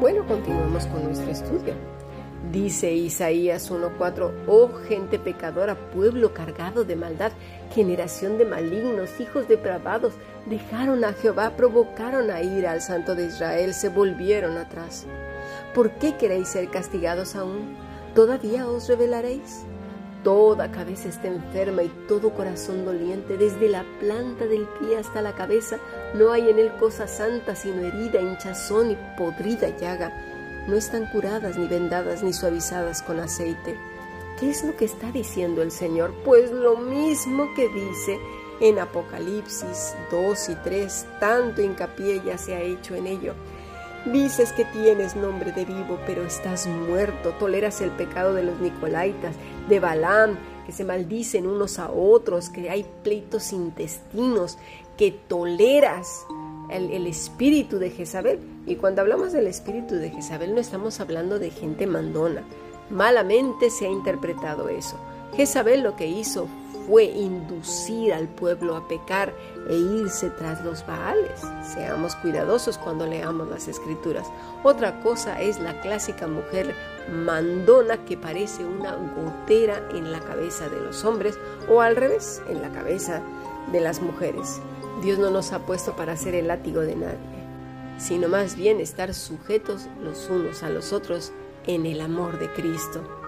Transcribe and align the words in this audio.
Bueno, 0.00 0.26
continuamos 0.26 0.86
con 0.86 1.04
nuestro 1.04 1.30
estudio. 1.30 1.74
Dice 2.52 2.92
Isaías 2.92 3.70
1:4, 3.70 4.32
oh 4.46 4.68
gente 4.86 5.18
pecadora, 5.18 5.76
pueblo 5.90 6.32
cargado 6.34 6.84
de 6.84 6.94
maldad, 6.94 7.32
generación 7.74 8.38
de 8.38 8.44
malignos, 8.44 9.18
hijos 9.18 9.48
depravados, 9.48 10.14
dejaron 10.46 11.04
a 11.04 11.14
Jehová, 11.14 11.56
provocaron 11.56 12.30
a 12.30 12.42
ir 12.42 12.66
al 12.66 12.80
Santo 12.80 13.14
de 13.14 13.26
Israel, 13.26 13.74
se 13.74 13.88
volvieron 13.88 14.56
atrás. 14.56 15.06
¿Por 15.74 15.90
qué 15.92 16.16
queréis 16.16 16.48
ser 16.48 16.70
castigados 16.70 17.34
aún? 17.34 17.76
¿Todavía 18.14 18.68
os 18.68 18.88
revelaréis? 18.88 19.64
Toda 20.22 20.70
cabeza 20.70 21.08
está 21.08 21.28
enferma 21.28 21.82
y 21.82 21.88
todo 22.08 22.30
corazón 22.30 22.84
doliente, 22.84 23.36
desde 23.36 23.68
la 23.68 23.84
planta 24.00 24.46
del 24.46 24.66
pie 24.78 24.96
hasta 24.96 25.20
la 25.20 25.34
cabeza, 25.34 25.78
no 26.14 26.32
hay 26.32 26.48
en 26.48 26.58
él 26.58 26.72
cosa 26.78 27.06
santa, 27.06 27.54
sino 27.54 27.82
herida, 27.82 28.22
hinchazón 28.22 28.92
y 28.92 28.98
podrida 29.18 29.68
llaga 29.76 30.12
no 30.66 30.76
están 30.76 31.06
curadas 31.06 31.58
ni 31.58 31.66
vendadas 31.66 32.22
ni 32.22 32.32
suavizadas 32.32 33.02
con 33.02 33.20
aceite. 33.20 33.76
¿Qué 34.38 34.50
es 34.50 34.64
lo 34.64 34.76
que 34.76 34.86
está 34.86 35.12
diciendo 35.12 35.62
el 35.62 35.70
Señor? 35.70 36.14
Pues 36.24 36.50
lo 36.50 36.76
mismo 36.76 37.48
que 37.54 37.68
dice 37.68 38.18
en 38.60 38.78
Apocalipsis 38.78 39.94
2 40.10 40.48
y 40.48 40.54
3, 40.56 41.06
tanto 41.20 41.62
hincapié 41.62 42.22
ya 42.24 42.38
se 42.38 42.54
ha 42.54 42.60
hecho 42.60 42.94
en 42.94 43.06
ello. 43.06 43.34
Dices 44.12 44.52
que 44.52 44.66
tienes 44.66 45.16
nombre 45.16 45.52
de 45.52 45.64
vivo, 45.64 45.98
pero 46.06 46.24
estás 46.24 46.66
muerto. 46.66 47.30
Toleras 47.38 47.80
el 47.80 47.90
pecado 47.90 48.34
de 48.34 48.42
los 48.42 48.60
Nicolaitas, 48.60 49.34
de 49.68 49.80
Balaam, 49.80 50.36
que 50.66 50.72
se 50.72 50.84
maldicen 50.84 51.46
unos 51.46 51.78
a 51.78 51.90
otros, 51.90 52.50
que 52.50 52.68
hay 52.68 52.84
pleitos 53.02 53.52
intestinos, 53.52 54.58
que 54.98 55.10
toleras 55.10 56.26
el, 56.68 57.06
espíritu 57.06 57.78
de 57.78 57.90
Jezabel. 57.90 58.40
Y 58.66 58.76
cuando 58.76 59.00
hablamos 59.00 59.32
del 59.32 59.46
espíritu 59.46 59.94
de 59.94 60.10
Jezabel 60.10 60.54
no 60.54 60.60
estamos 60.60 61.00
hablando 61.00 61.38
de 61.38 61.50
gente 61.50 61.86
mandona. 61.86 62.42
Malamente 62.90 63.70
se 63.70 63.86
ha 63.86 63.90
interpretado 63.90 64.68
eso. 64.68 64.96
Jezabel 65.34 65.82
lo 65.82 65.96
que 65.96 66.06
hizo 66.06 66.46
fue 66.86 67.04
inducir 67.04 68.12
al 68.12 68.28
pueblo 68.28 68.76
a 68.76 68.86
pecar 68.86 69.34
e 69.68 69.76
irse 69.76 70.30
tras 70.30 70.64
los 70.64 70.86
baales. 70.86 71.40
Seamos 71.62 72.14
cuidadosos 72.16 72.78
cuando 72.78 73.06
leamos 73.06 73.48
las 73.48 73.68
escrituras. 73.68 74.26
Otra 74.62 75.00
cosa 75.00 75.40
es 75.40 75.60
la 75.60 75.80
clásica 75.80 76.26
mujer 76.26 76.74
mandona 77.10 78.04
que 78.04 78.16
parece 78.16 78.64
una 78.64 78.94
gotera 78.94 79.82
en 79.92 80.12
la 80.12 80.20
cabeza 80.20 80.68
de 80.68 80.80
los 80.80 81.04
hombres 81.04 81.38
o 81.68 81.80
al 81.80 81.96
revés, 81.96 82.42
en 82.48 82.62
la 82.62 82.70
cabeza 82.70 83.22
de 83.72 83.80
las 83.80 84.00
mujeres. 84.00 84.60
Dios 85.02 85.18
no 85.18 85.30
nos 85.30 85.52
ha 85.52 85.60
puesto 85.60 85.96
para 85.96 86.16
ser 86.16 86.34
el 86.34 86.48
látigo 86.48 86.80
de 86.80 86.96
nadie, 86.96 87.18
sino 87.98 88.28
más 88.28 88.56
bien 88.56 88.80
estar 88.80 89.14
sujetos 89.14 89.86
los 90.02 90.28
unos 90.30 90.62
a 90.62 90.70
los 90.70 90.92
otros 90.92 91.32
en 91.66 91.86
el 91.86 92.00
amor 92.00 92.38
de 92.38 92.50
Cristo. 92.52 93.23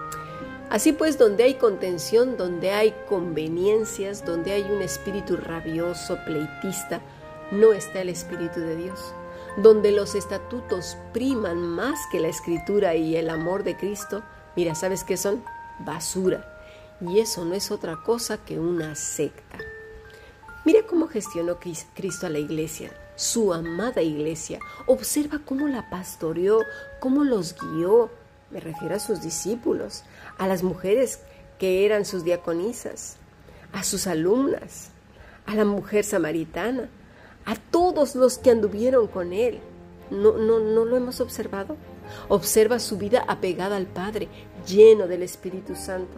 Así 0.69 0.91
pues, 0.91 1.17
donde 1.17 1.43
hay 1.43 1.55
contención, 1.55 2.35
donde 2.35 2.71
hay 2.71 2.93
conveniencias, 3.07 4.25
donde 4.25 4.51
hay 4.51 4.63
un 4.63 4.81
espíritu 4.81 5.37
rabioso, 5.37 6.17
pleitista, 6.25 7.01
no 7.51 7.71
está 7.71 8.01
el 8.01 8.09
Espíritu 8.09 8.59
de 8.59 8.75
Dios. 8.75 8.99
Donde 9.57 9.91
los 9.91 10.13
estatutos 10.13 10.97
priman 11.13 11.57
más 11.57 11.97
que 12.11 12.19
la 12.19 12.27
escritura 12.27 12.95
y 12.95 13.15
el 13.15 13.29
amor 13.29 13.63
de 13.63 13.77
Cristo, 13.77 14.23
mira, 14.55 14.75
¿sabes 14.75 15.03
qué 15.03 15.15
son? 15.15 15.43
Basura. 15.79 16.53
Y 16.99 17.19
eso 17.19 17.45
no 17.45 17.53
es 17.53 17.71
otra 17.71 17.97
cosa 18.03 18.37
que 18.37 18.59
una 18.59 18.95
secta. 18.95 19.57
Mira 20.65 20.81
cómo 20.85 21.07
gestionó 21.07 21.59
Cristo 21.59 22.27
a 22.27 22.29
la 22.29 22.39
iglesia, 22.39 22.91
su 23.15 23.53
amada 23.53 24.01
iglesia. 24.01 24.59
Observa 24.85 25.39
cómo 25.45 25.67
la 25.67 25.89
pastoreó, 25.89 26.59
cómo 26.99 27.23
los 27.23 27.55
guió. 27.55 28.09
Me 28.49 28.59
refiero 28.59 28.95
a 28.95 28.99
sus 28.99 29.21
discípulos, 29.21 30.03
a 30.37 30.47
las 30.47 30.63
mujeres 30.63 31.19
que 31.59 31.85
eran 31.85 32.05
sus 32.05 32.23
diaconisas, 32.23 33.17
a 33.73 33.83
sus 33.83 34.07
alumnas, 34.07 34.91
a 35.45 35.55
la 35.55 35.65
mujer 35.65 36.03
samaritana, 36.03 36.89
a 37.45 37.55
todos 37.55 38.15
los 38.15 38.37
que 38.37 38.51
anduvieron 38.51 39.07
con 39.07 39.33
él. 39.33 39.59
¿No, 40.11 40.37
no, 40.37 40.59
no 40.59 40.85
lo 40.85 40.95
hemos 40.97 41.19
observado? 41.19 41.75
Observa 42.29 42.79
su 42.79 42.97
vida 42.97 43.25
apegada 43.27 43.77
al 43.77 43.87
Padre, 43.87 44.27
lleno 44.65 45.07
del 45.07 45.23
Espíritu 45.23 45.75
Santo. 45.75 46.13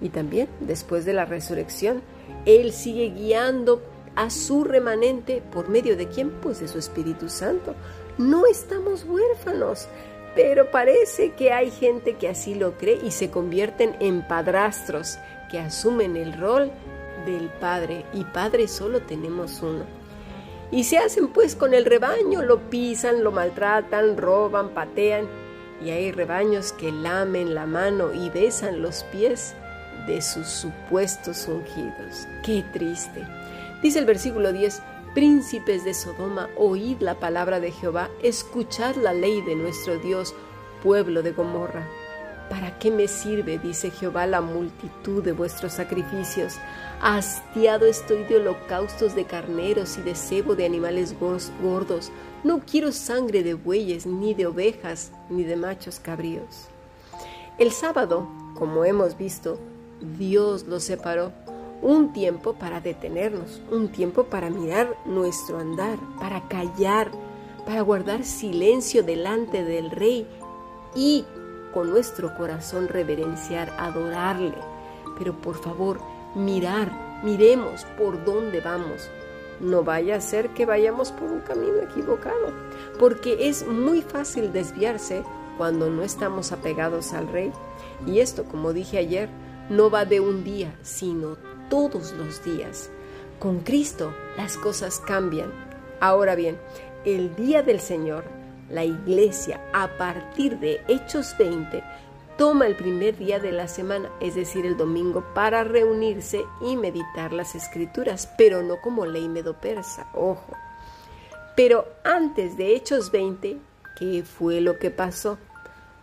Y 0.00 0.08
también 0.08 0.48
después 0.60 1.04
de 1.04 1.12
la 1.12 1.24
resurrección, 1.24 2.02
Él 2.44 2.72
sigue 2.72 3.10
guiando 3.10 3.82
a 4.14 4.30
su 4.30 4.64
remanente 4.64 5.42
por 5.52 5.68
medio 5.68 5.96
de 5.96 6.08
quién? 6.08 6.30
Pues 6.40 6.60
de 6.60 6.68
su 6.68 6.78
Espíritu 6.78 7.28
Santo. 7.28 7.74
No 8.18 8.46
estamos 8.46 9.04
huérfanos, 9.04 9.88
pero 10.36 10.70
parece 10.70 11.32
que 11.32 11.52
hay 11.52 11.70
gente 11.70 12.14
que 12.14 12.28
así 12.28 12.54
lo 12.54 12.76
cree 12.76 13.00
y 13.02 13.10
se 13.10 13.30
convierten 13.30 13.96
en 14.00 14.22
padrastros 14.22 15.18
que 15.50 15.58
asumen 15.58 16.16
el 16.16 16.34
rol 16.34 16.70
del 17.24 17.48
Padre 17.48 18.04
y 18.12 18.22
Padre 18.24 18.68
solo 18.68 19.00
tenemos 19.00 19.62
uno. 19.62 19.84
Y 20.70 20.84
se 20.84 20.98
hacen 20.98 21.28
pues 21.28 21.56
con 21.56 21.74
el 21.74 21.86
rebaño, 21.86 22.42
lo 22.42 22.68
pisan, 22.68 23.24
lo 23.24 23.32
maltratan, 23.32 24.16
roban, 24.16 24.70
patean. 24.70 25.26
Y 25.82 25.90
hay 25.90 26.12
rebaños 26.12 26.72
que 26.72 26.92
lamen 26.92 27.54
la 27.54 27.66
mano 27.66 28.12
y 28.12 28.30
besan 28.30 28.82
los 28.82 29.04
pies 29.04 29.54
de 30.06 30.20
sus 30.20 30.48
supuestos 30.48 31.48
ungidos. 31.48 32.26
Qué 32.44 32.64
triste. 32.72 33.22
Dice 33.82 34.00
el 34.00 34.04
versículo 34.06 34.52
10, 34.52 34.82
príncipes 35.16 35.82
de 35.82 35.94
Sodoma, 35.94 36.50
oíd 36.58 37.00
la 37.00 37.14
palabra 37.14 37.58
de 37.58 37.72
Jehová, 37.72 38.10
escuchad 38.22 38.96
la 38.96 39.14
ley 39.14 39.40
de 39.40 39.54
nuestro 39.54 39.96
Dios, 39.98 40.34
pueblo 40.82 41.22
de 41.22 41.32
Gomorra. 41.32 41.88
¿Para 42.50 42.78
qué 42.78 42.90
me 42.90 43.08
sirve, 43.08 43.58
dice 43.58 43.90
Jehová, 43.90 44.26
la 44.26 44.42
multitud 44.42 45.24
de 45.24 45.32
vuestros 45.32 45.72
sacrificios? 45.72 46.56
Hastiado 47.00 47.86
estoy 47.86 48.24
de 48.24 48.36
holocaustos 48.36 49.14
de 49.14 49.24
carneros 49.24 49.96
y 49.96 50.02
de 50.02 50.14
cebo 50.14 50.54
de 50.54 50.66
animales 50.66 51.14
gordos. 51.18 52.12
No 52.44 52.60
quiero 52.60 52.92
sangre 52.92 53.42
de 53.42 53.54
bueyes, 53.54 54.04
ni 54.04 54.34
de 54.34 54.44
ovejas, 54.44 55.12
ni 55.30 55.44
de 55.44 55.56
machos 55.56 55.98
cabríos. 55.98 56.66
El 57.56 57.72
sábado, 57.72 58.28
como 58.54 58.84
hemos 58.84 59.16
visto, 59.16 59.58
Dios 60.18 60.64
los 60.64 60.84
separó. 60.84 61.32
Un 61.82 62.12
tiempo 62.12 62.54
para 62.54 62.80
detenernos, 62.80 63.60
un 63.70 63.88
tiempo 63.88 64.24
para 64.24 64.50
mirar 64.50 64.96
nuestro 65.04 65.58
andar, 65.58 65.98
para 66.18 66.48
callar, 66.48 67.10
para 67.64 67.82
guardar 67.82 68.24
silencio 68.24 69.02
delante 69.02 69.62
del 69.62 69.90
Rey 69.90 70.26
y 70.94 71.24
con 71.74 71.90
nuestro 71.90 72.34
corazón 72.36 72.88
reverenciar, 72.88 73.70
adorarle. 73.78 74.54
Pero 75.18 75.34
por 75.34 75.56
favor, 75.56 76.00
mirar, 76.34 76.90
miremos 77.22 77.84
por 77.98 78.24
dónde 78.24 78.60
vamos. 78.60 79.10
No 79.60 79.84
vaya 79.84 80.16
a 80.16 80.20
ser 80.20 80.50
que 80.50 80.66
vayamos 80.66 81.12
por 81.12 81.30
un 81.30 81.40
camino 81.40 81.78
equivocado, 81.82 82.52
porque 82.98 83.48
es 83.48 83.66
muy 83.66 84.02
fácil 84.02 84.52
desviarse 84.52 85.22
cuando 85.58 85.90
no 85.90 86.02
estamos 86.02 86.52
apegados 86.52 87.12
al 87.12 87.28
Rey. 87.28 87.52
Y 88.06 88.20
esto, 88.20 88.44
como 88.44 88.72
dije 88.72 88.98
ayer, 88.98 89.28
no 89.68 89.90
va 89.90 90.04
de 90.04 90.20
un 90.20 90.44
día, 90.44 90.74
sino 90.82 91.36
todos 91.68 92.12
los 92.12 92.44
días. 92.44 92.90
Con 93.38 93.60
Cristo 93.60 94.14
las 94.36 94.56
cosas 94.56 95.00
cambian. 95.00 95.52
Ahora 96.00 96.34
bien, 96.34 96.58
el 97.04 97.34
día 97.36 97.62
del 97.62 97.80
Señor, 97.80 98.24
la 98.70 98.84
iglesia, 98.84 99.60
a 99.72 99.96
partir 99.98 100.58
de 100.58 100.80
Hechos 100.88 101.36
20, 101.38 101.82
toma 102.36 102.66
el 102.66 102.76
primer 102.76 103.16
día 103.16 103.38
de 103.38 103.52
la 103.52 103.68
semana, 103.68 104.10
es 104.20 104.34
decir, 104.34 104.66
el 104.66 104.76
domingo, 104.76 105.24
para 105.34 105.64
reunirse 105.64 106.44
y 106.60 106.76
meditar 106.76 107.32
las 107.32 107.54
escrituras, 107.54 108.28
pero 108.36 108.62
no 108.62 108.80
como 108.80 109.06
ley 109.06 109.28
medo-persa, 109.28 110.08
ojo. 110.14 110.52
Pero 111.56 111.86
antes 112.04 112.56
de 112.56 112.74
Hechos 112.74 113.10
20, 113.10 113.58
¿qué 113.98 114.22
fue 114.22 114.60
lo 114.60 114.78
que 114.78 114.90
pasó? 114.90 115.38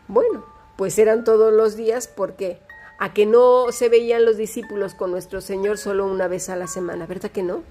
Bueno, 0.08 0.44
pues 0.78 0.98
eran 0.98 1.24
todos 1.24 1.54
los 1.54 1.76
días 1.76 2.08
porque 2.08 2.60
a 3.04 3.14
que 3.14 3.26
no 3.26 3.74
se 3.74 3.90
veían 3.90 4.24
los 4.24 4.38
discípulos 4.38 4.94
con 4.94 5.12
nuestro 5.12 5.42
Señor 5.42 5.78
solo 5.78 6.06
una 6.06 6.30
vez 6.30 6.48
a 6.48 6.56
la 6.56 6.68
semana, 6.68 7.06
¿verdad 7.06 7.32
que 7.32 7.44
no? 7.44 7.62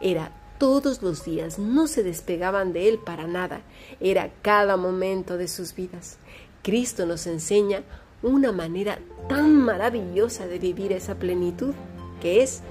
Era 0.00 0.32
todos 0.56 1.02
los 1.02 1.22
días, 1.22 1.58
no 1.58 1.86
se 1.86 2.02
despegaban 2.02 2.72
de 2.72 2.88
Él 2.88 2.98
para 2.98 3.26
nada, 3.26 3.60
era 4.00 4.30
cada 4.40 4.78
momento 4.78 5.36
de 5.36 5.48
sus 5.48 5.74
vidas. 5.74 6.16
Cristo 6.62 7.04
nos 7.04 7.26
enseña 7.26 7.82
una 8.22 8.52
manera 8.52 9.00
tan 9.28 9.54
maravillosa 9.54 10.46
de 10.46 10.58
vivir 10.58 10.92
esa 10.92 11.16
plenitud, 11.16 11.74
que 12.22 12.42
es 12.42 12.62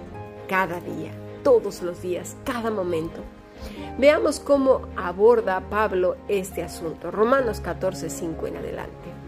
cada 0.47 0.81
día, 0.81 1.11
todos 1.43 1.83
los 1.83 2.01
días, 2.01 2.35
cada 2.43 2.71
momento. 2.71 3.19
Veamos 3.99 4.39
cómo 4.39 4.87
aborda 4.95 5.69
Pablo 5.69 6.17
este 6.27 6.63
asunto. 6.63 7.11
Romanos 7.11 7.59
14, 7.59 8.09
5 8.09 8.47
en 8.47 8.57
adelante 8.57 9.18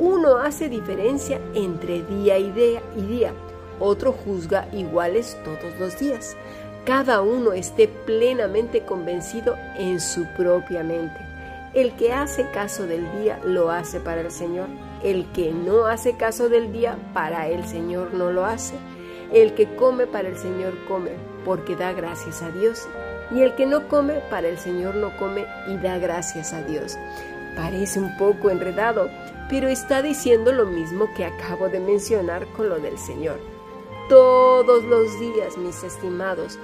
Uno 0.00 0.38
hace 0.38 0.70
diferencia 0.70 1.38
entre 1.52 2.02
día 2.04 2.38
y 2.38 2.50
día, 2.52 2.82
y 2.96 3.02
día, 3.02 3.34
otro 3.78 4.12
juzga 4.12 4.66
iguales 4.72 5.36
todos 5.44 5.78
los 5.78 5.98
días. 6.00 6.38
Cada 6.86 7.20
uno 7.20 7.52
esté 7.52 7.86
plenamente 7.86 8.80
convencido 8.80 9.56
en 9.76 10.00
su 10.00 10.24
propia 10.38 10.82
mente. 10.82 11.20
El 11.74 11.92
que 11.96 12.14
hace 12.14 12.50
caso 12.50 12.86
del 12.86 13.12
día 13.20 13.40
lo 13.44 13.70
hace 13.70 14.00
para 14.00 14.22
el 14.22 14.30
Señor. 14.30 14.68
El 15.04 15.30
que 15.32 15.52
no 15.52 15.84
hace 15.84 16.16
caso 16.16 16.48
del 16.48 16.72
día 16.72 16.96
para 17.12 17.48
el 17.48 17.66
Señor 17.66 18.14
no 18.14 18.32
lo 18.32 18.46
hace. 18.46 18.76
El 19.34 19.52
que 19.52 19.76
come 19.76 20.06
para 20.06 20.28
el 20.28 20.38
Señor 20.38 20.72
come, 20.88 21.10
porque 21.44 21.76
da 21.76 21.92
gracias 21.92 22.40
a 22.40 22.50
Dios. 22.50 22.88
Y 23.32 23.42
el 23.42 23.54
que 23.54 23.66
no 23.66 23.86
come 23.86 24.14
para 24.30 24.48
el 24.48 24.58
Señor 24.58 24.94
no 24.94 25.14
come 25.18 25.44
y 25.68 25.76
da 25.76 25.98
gracias 25.98 26.54
a 26.54 26.62
Dios. 26.62 26.96
Parece 27.56 28.00
un 28.00 28.16
poco 28.16 28.50
enredado, 28.50 29.10
pero 29.48 29.68
está 29.68 30.02
diciendo 30.02 30.52
lo 30.52 30.66
mismo 30.66 31.08
que 31.16 31.24
acabo 31.24 31.68
de 31.68 31.80
mencionar 31.80 32.46
con 32.56 32.68
lo 32.68 32.78
del 32.78 32.98
Señor. 32.98 33.38
Todos 34.08 34.84
los 34.84 35.18
días, 35.20 35.56
mis 35.56 35.82
estimados, 35.82 36.58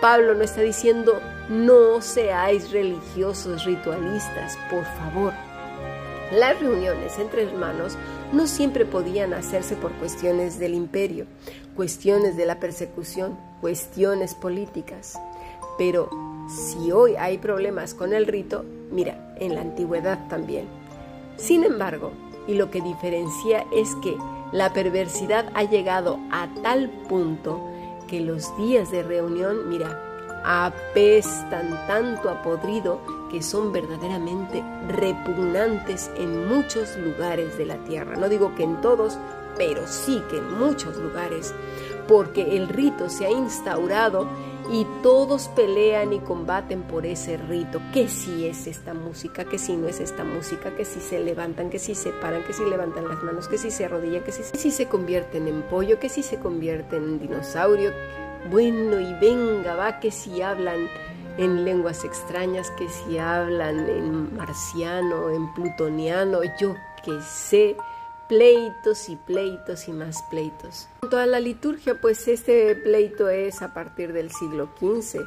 Pablo 0.00 0.34
no 0.34 0.42
está 0.42 0.62
diciendo 0.62 1.20
no 1.48 2.00
seáis 2.00 2.70
religiosos 2.70 3.64
ritualistas, 3.64 4.56
por 4.70 4.84
favor. 4.84 5.32
Las 6.32 6.58
reuniones 6.60 7.18
entre 7.18 7.42
hermanos 7.42 7.96
no 8.32 8.46
siempre 8.46 8.86
podían 8.86 9.34
hacerse 9.34 9.74
por 9.74 9.92
cuestiones 9.92 10.58
del 10.58 10.74
imperio, 10.74 11.26
cuestiones 11.74 12.36
de 12.36 12.46
la 12.46 12.60
persecución, 12.60 13.36
cuestiones 13.60 14.34
políticas. 14.34 15.18
Pero 15.76 16.08
si 16.48 16.92
hoy 16.92 17.16
hay 17.16 17.38
problemas 17.38 17.94
con 17.94 18.12
el 18.12 18.26
rito, 18.26 18.64
mira, 18.90 19.19
en 19.40 19.54
la 19.54 19.62
antigüedad 19.62 20.28
también. 20.28 20.66
Sin 21.36 21.64
embargo, 21.64 22.12
y 22.46 22.54
lo 22.54 22.70
que 22.70 22.80
diferencia 22.80 23.64
es 23.72 23.94
que 23.96 24.16
la 24.52 24.72
perversidad 24.72 25.46
ha 25.54 25.64
llegado 25.64 26.18
a 26.30 26.48
tal 26.62 26.90
punto 27.08 27.60
que 28.08 28.20
los 28.20 28.56
días 28.56 28.90
de 28.90 29.02
reunión, 29.02 29.68
mira, 29.68 30.06
apestan 30.44 31.86
tanto 31.86 32.28
a 32.30 32.42
podrido 32.42 33.00
que 33.30 33.42
son 33.42 33.72
verdaderamente 33.72 34.64
repugnantes 34.88 36.10
en 36.16 36.48
muchos 36.48 36.96
lugares 36.96 37.56
de 37.58 37.66
la 37.66 37.76
tierra. 37.84 38.16
No 38.16 38.28
digo 38.28 38.54
que 38.56 38.64
en 38.64 38.80
todos, 38.80 39.18
pero 39.56 39.86
sí 39.86 40.22
que 40.30 40.38
en 40.38 40.58
muchos 40.58 40.96
lugares, 40.96 41.54
porque 42.08 42.56
el 42.56 42.68
rito 42.68 43.08
se 43.08 43.26
ha 43.26 43.30
instaurado 43.30 44.26
y 44.70 44.86
todos 45.02 45.48
pelean 45.48 46.12
y 46.12 46.20
combaten 46.20 46.82
por 46.82 47.06
ese 47.06 47.36
rito, 47.36 47.80
que 47.92 48.08
si 48.08 48.46
es 48.46 48.66
esta 48.66 48.94
música, 48.94 49.44
que 49.44 49.58
si 49.58 49.76
no 49.76 49.88
es 49.88 50.00
esta 50.00 50.24
música, 50.24 50.74
que 50.76 50.84
si 50.84 51.00
se 51.00 51.18
levantan, 51.18 51.70
que 51.70 51.78
si 51.78 51.94
se 51.94 52.10
paran, 52.10 52.44
que 52.44 52.52
si 52.52 52.64
levantan 52.64 53.08
las 53.08 53.22
manos, 53.22 53.48
que 53.48 53.58
si 53.58 53.70
se 53.70 53.86
arrodillan, 53.86 54.22
que 54.22 54.32
si, 54.32 54.70
se 54.70 54.86
convierten 54.86 55.48
en 55.48 55.62
pollo, 55.62 55.98
que 55.98 56.08
si 56.08 56.22
se 56.22 56.38
convierten 56.38 57.02
en 57.04 57.18
dinosaurio. 57.18 57.92
Bueno, 58.50 59.00
y 59.00 59.12
venga, 59.14 59.74
va, 59.74 59.98
que 59.98 60.10
si 60.10 60.40
hablan 60.40 60.88
en 61.36 61.64
lenguas 61.64 62.04
extrañas, 62.04 62.70
que 62.72 62.88
si 62.88 63.18
hablan 63.18 63.88
en 63.88 64.36
marciano, 64.36 65.30
en 65.30 65.52
plutoniano, 65.54 66.40
yo 66.58 66.74
que 67.04 67.20
sé, 67.22 67.76
pleitos 68.30 69.08
y 69.08 69.16
pleitos 69.16 69.88
y 69.88 69.92
más 69.92 70.22
pleitos. 70.30 70.86
En 70.94 71.00
cuanto 71.00 71.18
a 71.18 71.26
la 71.26 71.40
liturgia, 71.40 72.00
pues 72.00 72.28
este 72.28 72.76
pleito 72.76 73.28
es 73.28 73.60
a 73.60 73.74
partir 73.74 74.12
del 74.12 74.30
siglo 74.30 74.68
XV 74.78 75.22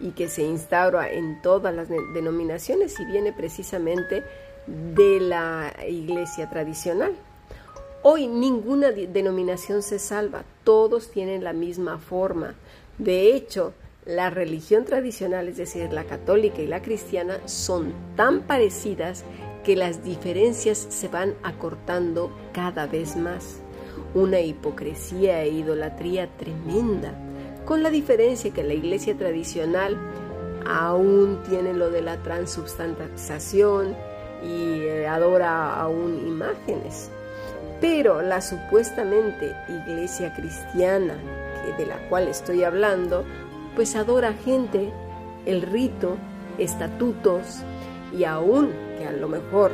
y 0.00 0.10
que 0.10 0.28
se 0.28 0.42
instaura 0.42 1.08
en 1.08 1.40
todas 1.40 1.72
las 1.72 1.88
denominaciones 1.88 2.98
y 2.98 3.04
viene 3.04 3.32
precisamente 3.32 4.24
de 4.66 5.20
la 5.20 5.72
iglesia 5.88 6.50
tradicional. 6.50 7.12
Hoy 8.02 8.26
ninguna 8.26 8.90
denominación 8.90 9.84
se 9.84 10.00
salva, 10.00 10.42
todos 10.64 11.12
tienen 11.12 11.44
la 11.44 11.52
misma 11.52 11.98
forma. 11.98 12.56
De 12.98 13.36
hecho, 13.36 13.72
la 14.04 14.30
religión 14.30 14.84
tradicional, 14.84 15.46
es 15.46 15.58
decir, 15.58 15.92
la 15.92 16.04
católica 16.04 16.60
y 16.60 16.66
la 16.66 16.82
cristiana, 16.82 17.38
son 17.46 17.92
tan 18.16 18.40
parecidas 18.40 19.24
que 19.68 19.76
las 19.76 20.02
diferencias 20.02 20.78
se 20.78 21.08
van 21.08 21.34
acortando 21.42 22.32
cada 22.54 22.86
vez 22.86 23.16
más. 23.16 23.60
Una 24.14 24.40
hipocresía 24.40 25.42
e 25.42 25.50
idolatría 25.50 26.26
tremenda, 26.38 27.12
con 27.66 27.82
la 27.82 27.90
diferencia 27.90 28.50
que 28.50 28.64
la 28.64 28.72
iglesia 28.72 29.14
tradicional 29.14 29.98
aún 30.66 31.42
tiene 31.46 31.74
lo 31.74 31.90
de 31.90 32.00
la 32.00 32.16
transubstanciación 32.22 33.94
y 34.42 34.84
eh, 34.84 35.06
adora 35.06 35.78
aún 35.78 36.18
imágenes. 36.26 37.10
Pero 37.78 38.22
la 38.22 38.40
supuestamente 38.40 39.54
iglesia 39.68 40.32
cristiana 40.32 41.18
de 41.76 41.84
la 41.84 41.98
cual 42.08 42.28
estoy 42.28 42.64
hablando, 42.64 43.22
pues 43.76 43.96
adora 43.96 44.32
gente, 44.32 44.90
el 45.44 45.60
rito, 45.60 46.16
estatutos 46.56 47.58
y 48.18 48.24
aún 48.24 48.87
que 48.98 49.06
a 49.06 49.12
lo 49.12 49.28
mejor 49.28 49.70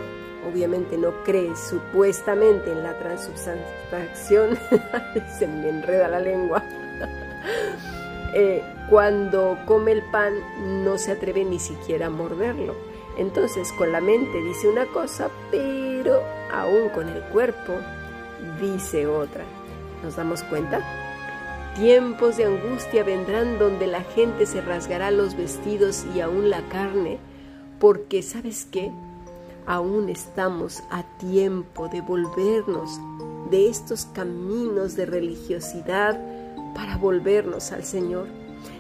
obviamente 0.49 0.99
no 0.99 1.25
cree 1.25 1.57
supuestamente 1.57 2.71
en 2.71 2.83
la 2.83 2.99
transubstanciación, 2.99 4.59
se 5.39 5.47
me 5.47 5.69
enreda 5.69 6.09
la 6.09 6.21
lengua. 6.21 6.63
Eh, 8.37 8.65
cuando 8.91 9.57
come 9.65 9.93
el 9.93 10.03
pan 10.11 10.35
no 10.83 10.99
se 10.99 11.13
atreve 11.13 11.45
ni 11.45 11.61
siquiera 11.61 12.07
a 12.07 12.11
morderlo. 12.11 12.75
Entonces 13.17 13.73
con 13.73 13.93
la 13.93 14.01
mente 14.01 14.43
dice 14.43 14.67
una 14.67 14.87
cosa, 14.87 15.31
pero 15.53 16.21
aún 16.53 16.89
con 16.89 17.09
el 17.09 17.23
cuerpo 17.25 17.75
dice 18.61 19.07
otra. 19.07 19.45
¿Nos 20.03 20.17
damos 20.17 20.43
cuenta? 20.43 20.81
Tiempos 21.77 22.37
de 22.37 22.47
angustia 22.47 23.05
vendrán 23.05 23.59
donde 23.59 23.87
la 23.87 24.03
gente 24.03 24.47
se 24.47 24.61
rasgará 24.61 25.11
los 25.11 25.37
vestidos 25.37 26.05
y 26.15 26.21
aún 26.21 26.51
la 26.51 26.63
carne, 26.69 27.19
porque 27.79 28.23
sabes 28.23 28.67
qué, 28.71 28.93
aún 29.67 30.09
estamos 30.09 30.83
a 30.91 31.03
tiempo 31.19 31.89
de 31.89 32.01
volvernos 32.01 33.01
de 33.51 33.69
estos 33.69 34.07
caminos 34.07 34.97
de 34.97 35.07
religiosidad 35.07 36.21
para 36.75 36.97
volvernos 36.97 37.73
al 37.73 37.85
Señor, 37.85 38.27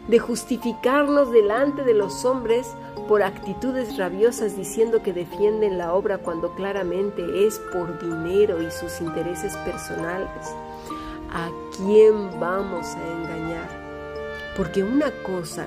de 0.09 0.19
justificarnos 0.19 1.31
delante 1.31 1.85
de 1.85 1.95
los 1.95 2.25
hombres 2.25 2.67
por 3.09 3.23
actitudes 3.23 3.97
rabiosas 3.97 4.57
diciendo 4.57 5.03
que 5.03 5.13
defienden 5.13 5.79
la 5.79 5.93
obra 5.93 6.19
cuando 6.19 6.55
claramente 6.55 7.47
es 7.47 7.61
por 7.73 7.99
dinero 8.01 8.63
y 8.63 8.71
sus 8.71 9.01
intereses 9.01 9.57
personales. 9.59 10.55
¿A 11.31 11.51
quién 11.77 12.39
vamos 12.41 12.87
a 12.87 13.12
engañar? 13.12 13.69
Porque 14.57 14.83
una 14.83 15.11
cosa 15.23 15.67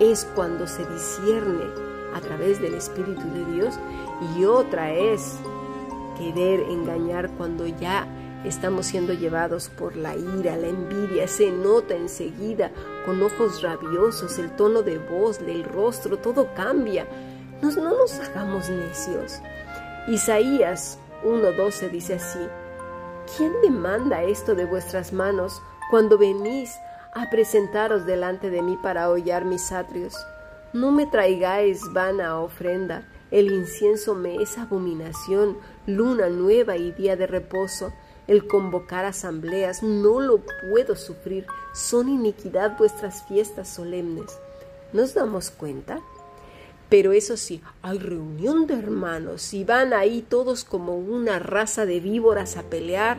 es 0.00 0.26
cuando 0.34 0.66
se 0.66 0.84
discierne 0.86 1.91
a 2.14 2.20
través 2.20 2.60
del 2.60 2.74
Espíritu 2.74 3.22
de 3.32 3.44
Dios 3.52 3.74
y 4.36 4.44
otra 4.44 4.92
es 4.92 5.36
querer 6.18 6.60
engañar 6.60 7.30
cuando 7.30 7.66
ya 7.66 8.06
estamos 8.44 8.86
siendo 8.86 9.12
llevados 9.12 9.68
por 9.68 9.96
la 9.96 10.16
ira, 10.16 10.56
la 10.56 10.68
envidia, 10.68 11.28
se 11.28 11.50
nota 11.50 11.94
enseguida 11.94 12.70
con 13.06 13.22
ojos 13.22 13.62
rabiosos, 13.62 14.38
el 14.38 14.54
tono 14.56 14.82
de 14.82 14.98
voz, 14.98 15.44
del 15.44 15.64
rostro, 15.64 16.18
todo 16.18 16.52
cambia. 16.54 17.06
no 17.60 17.70
nos 17.70 18.18
hagamos 18.18 18.68
necios. 18.68 19.40
Isaías 20.08 20.98
1.12 21.24 21.90
dice 21.90 22.14
así, 22.14 22.40
¿quién 23.36 23.52
demanda 23.62 24.22
esto 24.24 24.54
de 24.54 24.64
vuestras 24.64 25.12
manos 25.12 25.62
cuando 25.90 26.18
venís 26.18 26.76
a 27.14 27.30
presentaros 27.30 28.06
delante 28.06 28.50
de 28.50 28.62
mí 28.62 28.76
para 28.82 29.08
hollar 29.08 29.44
mis 29.44 29.70
atrios? 29.70 30.14
No 30.72 30.90
me 30.90 31.06
traigáis 31.06 31.92
vana 31.92 32.40
ofrenda, 32.40 33.06
el 33.30 33.50
incienso 33.52 34.14
me 34.14 34.36
es 34.36 34.56
abominación, 34.56 35.58
luna 35.86 36.28
nueva 36.28 36.76
y 36.76 36.92
día 36.92 37.16
de 37.16 37.26
reposo 37.26 37.92
el 38.26 38.46
convocar 38.46 39.04
asambleas, 39.04 39.82
no 39.82 40.20
lo 40.20 40.40
puedo 40.70 40.96
sufrir, 40.96 41.46
son 41.74 42.08
iniquidad 42.08 42.76
vuestras 42.78 43.26
fiestas 43.26 43.68
solemnes. 43.68 44.38
¿Nos 44.92 45.14
damos 45.14 45.50
cuenta? 45.50 46.00
Pero 46.88 47.12
eso 47.12 47.36
sí, 47.36 47.62
hay 47.80 47.98
reunión 47.98 48.66
de 48.66 48.74
hermanos 48.74 49.52
y 49.54 49.64
van 49.64 49.92
ahí 49.92 50.22
todos 50.22 50.64
como 50.64 50.96
una 50.96 51.38
raza 51.38 51.86
de 51.86 52.00
víboras 52.00 52.56
a 52.56 52.62
pelear 52.64 53.18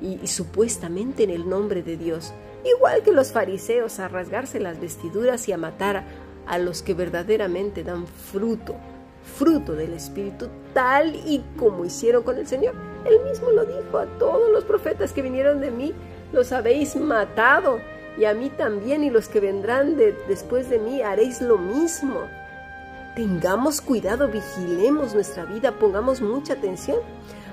y, 0.00 0.18
y, 0.22 0.26
supuestamente 0.26 1.22
en 1.22 1.30
el 1.30 1.48
nombre 1.48 1.82
de 1.82 1.96
Dios, 1.96 2.32
igual 2.64 3.02
que 3.04 3.12
los 3.12 3.30
fariseos 3.30 4.00
a 4.00 4.08
rasgarse 4.08 4.58
las 4.58 4.80
vestiduras 4.80 5.48
y 5.48 5.52
a 5.52 5.58
matar 5.58 6.04
a 6.46 6.58
los 6.58 6.82
que 6.82 6.94
verdaderamente 6.94 7.84
dan 7.84 8.06
fruto 8.06 8.74
fruto 9.22 9.72
del 9.74 9.94
Espíritu, 9.94 10.48
tal 10.74 11.14
y 11.14 11.42
como 11.56 11.84
hicieron 11.84 12.22
con 12.22 12.38
el 12.38 12.46
Señor. 12.46 12.74
Él 13.04 13.18
mismo 13.28 13.50
lo 13.50 13.64
dijo 13.64 13.98
a 13.98 14.06
todos 14.18 14.50
los 14.50 14.64
profetas 14.64 15.12
que 15.12 15.22
vinieron 15.22 15.60
de 15.60 15.70
mí, 15.70 15.94
los 16.32 16.52
habéis 16.52 16.96
matado, 16.96 17.80
y 18.18 18.26
a 18.26 18.34
mí 18.34 18.50
también, 18.50 19.04
y 19.04 19.10
los 19.10 19.28
que 19.28 19.40
vendrán 19.40 19.96
después 20.28 20.68
de 20.68 20.78
mí 20.78 21.02
haréis 21.02 21.40
lo 21.40 21.56
mismo. 21.56 22.20
Tengamos 23.16 23.80
cuidado, 23.80 24.28
vigilemos 24.28 25.14
nuestra 25.14 25.44
vida, 25.44 25.72
pongamos 25.72 26.20
mucha 26.20 26.54
atención, 26.54 26.98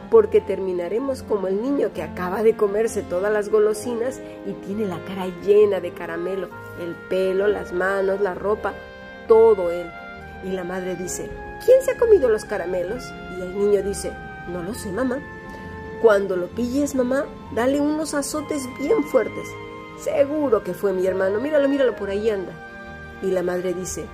porque 0.09 0.41
terminaremos 0.41 1.23
como 1.23 1.47
el 1.47 1.61
niño 1.61 1.93
que 1.93 2.03
acaba 2.03 2.43
de 2.43 2.55
comerse 2.55 3.03
todas 3.03 3.31
las 3.31 3.49
golosinas 3.49 4.19
y 4.45 4.53
tiene 4.65 4.85
la 4.85 5.03
cara 5.05 5.27
llena 5.43 5.79
de 5.79 5.93
caramelo, 5.93 6.49
el 6.81 6.95
pelo, 7.09 7.47
las 7.47 7.71
manos, 7.73 8.21
la 8.21 8.33
ropa, 8.33 8.73
todo 9.27 9.71
él. 9.71 9.91
Y 10.43 10.51
la 10.51 10.63
madre 10.63 10.95
dice, 10.95 11.29
¿quién 11.65 11.81
se 11.81 11.91
ha 11.91 11.97
comido 11.97 12.29
los 12.29 12.45
caramelos? 12.45 13.03
Y 13.37 13.41
el 13.41 13.57
niño 13.57 13.83
dice, 13.83 14.11
no 14.47 14.63
lo 14.63 14.73
sé, 14.73 14.91
mamá. 14.91 15.19
Cuando 16.01 16.35
lo 16.37 16.47
pilles, 16.47 16.95
mamá, 16.95 17.25
dale 17.53 17.81
unos 17.81 18.13
azotes 18.13 18.67
bien 18.79 19.03
fuertes. 19.03 19.47
Seguro 19.99 20.63
que 20.63 20.73
fue 20.73 20.93
mi 20.93 21.05
hermano, 21.05 21.39
míralo, 21.39 21.67
míralo, 21.67 21.95
por 21.95 22.09
ahí 22.09 22.29
anda. 22.29 22.53
Y 23.21 23.31
la 23.31 23.43
madre 23.43 23.73
dice, 23.73 24.05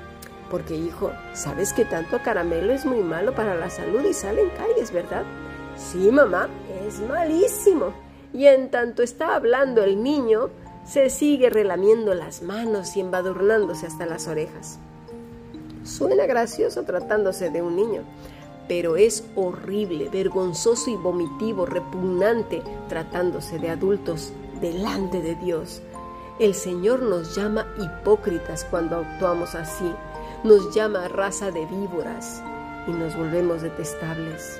porque 0.49 0.75
hijo, 0.75 1.11
sabes 1.33 1.73
que 1.73 1.85
tanto 1.85 2.19
caramelo 2.23 2.73
es 2.73 2.85
muy 2.85 3.01
malo 3.01 3.35
para 3.35 3.55
la 3.55 3.69
salud 3.69 4.03
y 4.03 4.13
salen 4.13 4.49
caries, 4.57 4.91
¿verdad? 4.91 5.23
Sí, 5.77 6.11
mamá, 6.11 6.47
es 6.87 6.99
malísimo. 7.01 7.93
Y 8.33 8.47
en 8.47 8.69
tanto 8.69 9.03
está 9.03 9.35
hablando 9.35 9.83
el 9.83 10.01
niño, 10.01 10.49
se 10.85 11.09
sigue 11.09 11.49
relamiendo 11.49 12.13
las 12.13 12.41
manos 12.41 12.95
y 12.95 13.01
embadurnándose 13.01 13.87
hasta 13.87 14.05
las 14.05 14.27
orejas. 14.27 14.79
Suena 15.83 16.25
gracioso 16.25 16.83
tratándose 16.83 17.49
de 17.49 17.61
un 17.61 17.75
niño, 17.75 18.01
pero 18.67 18.95
es 18.97 19.23
horrible, 19.35 20.09
vergonzoso 20.09 20.89
y 20.89 20.95
vomitivo, 20.95 21.65
repugnante 21.65 22.61
tratándose 22.89 23.59
de 23.59 23.69
adultos 23.69 24.33
delante 24.61 25.21
de 25.21 25.35
Dios. 25.35 25.81
El 26.39 26.53
Señor 26.53 27.01
nos 27.01 27.35
llama 27.35 27.67
hipócritas 27.77 28.65
cuando 28.65 28.97
actuamos 28.97 29.55
así, 29.55 29.89
nos 30.43 30.73
llama 30.75 31.07
raza 31.07 31.51
de 31.51 31.65
víboras 31.65 32.41
y 32.87 32.91
nos 32.91 33.15
volvemos 33.15 33.61
detestables. 33.61 34.59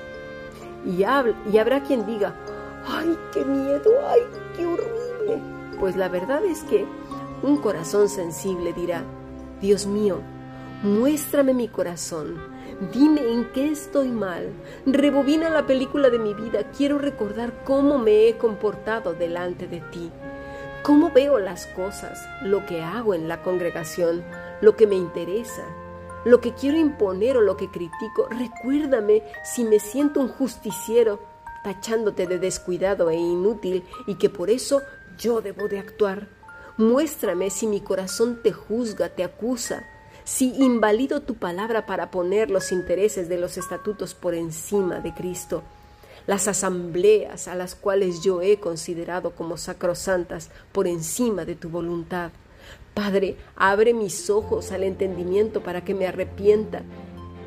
Y, 0.86 1.04
y 1.52 1.58
habrá 1.58 1.82
quien 1.84 2.06
diga, 2.06 2.34
¡ay, 2.88 3.18
qué 3.34 3.44
miedo! 3.44 3.92
¡ay, 4.08 4.22
qué 4.56 4.66
horrible! 4.66 5.42
Pues 5.80 5.96
la 5.96 6.08
verdad 6.10 6.44
es 6.46 6.64
que 6.64 6.86
un 7.42 7.58
corazón 7.58 8.10
sensible 8.10 8.74
dirá, 8.74 9.04
Dios 9.62 9.86
mío, 9.86 10.20
muéstrame 10.84 11.54
mi 11.54 11.68
corazón, 11.68 12.36
dime 12.94 13.32
en 13.32 13.46
qué 13.52 13.72
estoy 13.72 14.10
mal, 14.10 14.50
rebobina 14.86 15.50
la 15.50 15.66
película 15.66 16.10
de 16.10 16.20
mi 16.20 16.34
vida, 16.34 16.64
quiero 16.78 16.98
recordar 16.98 17.54
cómo 17.64 17.98
me 17.98 18.28
he 18.28 18.38
comportado 18.38 19.14
delante 19.14 19.68
de 19.68 19.82
ti, 19.92 20.12
cómo 20.84 21.12
veo 21.12 21.40
las 21.40 21.66
cosas, 21.68 22.20
lo 22.42 22.66
que 22.66 22.84
hago 22.84 23.14
en 23.14 23.28
la 23.28 23.42
congregación, 23.42 24.24
lo 24.62 24.76
que 24.76 24.88
me 24.88 24.96
interesa, 24.96 25.64
lo 26.26 26.42
que 26.42 26.54
quiero 26.54 26.78
imponer 26.78 27.38
o 27.38 27.42
lo 27.42 27.56
que 27.56 27.70
critico. 27.70 28.28
Recuérdame 28.30 29.24
si 29.44 29.64
me 29.64 29.80
siento 29.80 30.20
un 30.20 30.28
justiciero, 30.28 31.20
tachándote 31.64 32.28
de 32.28 32.40
descuidado 32.40 33.10
e 33.10 33.16
inútil 33.16 33.86
y 34.08 34.16
que 34.16 34.30
por 34.30 34.50
eso 34.50 34.82
yo 35.18 35.40
debo 35.42 35.68
de 35.70 35.80
actuar. 35.80 36.28
Muéstrame 36.78 37.50
si 37.50 37.68
mi 37.68 37.80
corazón 37.80 38.42
te 38.44 38.52
juzga, 38.52 39.10
te 39.10 39.24
acusa, 39.24 39.86
si 40.26 40.56
invalido 40.56 41.22
tu 41.22 41.36
palabra 41.36 41.86
para 41.86 42.10
poner 42.10 42.50
los 42.50 42.72
intereses 42.72 43.30
de 43.30 43.38
los 43.38 43.58
estatutos 43.58 44.16
por 44.16 44.34
encima 44.34 45.00
de 45.00 45.14
Cristo, 45.14 45.62
las 46.26 46.48
asambleas 46.48 47.48
a 47.48 47.54
las 47.54 47.76
cuales 47.76 48.22
yo 48.22 48.42
he 48.42 48.60
considerado 48.60 49.36
como 49.36 49.58
sacrosantas 49.58 50.50
por 50.72 50.88
encima 50.88 51.46
de 51.46 51.56
tu 51.56 51.70
voluntad. 51.70 52.32
Padre, 52.96 53.36
abre 53.58 53.94
mis 53.94 54.30
ojos 54.30 54.72
al 54.72 54.84
entendimiento 54.84 55.62
para 55.62 55.84
que 55.84 55.94
me 55.94 56.08
arrepienta 56.08 56.82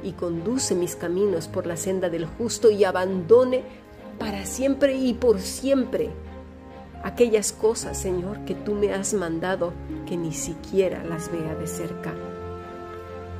y 0.05 0.13
conduce 0.13 0.75
mis 0.75 0.95
caminos 0.95 1.49
por 1.49 1.67
la 1.67 1.79
senda 1.79 2.11
del 2.11 2.27
justo 2.27 2.71
y 2.71 2.85
abandone 2.85 3.63
para 4.19 4.45
siempre 4.45 4.95
y 4.95 5.15
por 5.15 5.41
siempre 5.41 6.11
aquellas 7.03 7.53
cosas, 7.53 7.99
Señor, 7.99 8.45
que 8.45 8.55
tú 8.55 8.75
me 8.75 8.93
has 8.93 9.15
mandado 9.15 9.73
que 10.07 10.19
ni 10.19 10.33
siquiera 10.33 11.03
las 11.05 11.33
vea 11.33 11.55
de 11.55 11.67
cerca. 11.67 12.13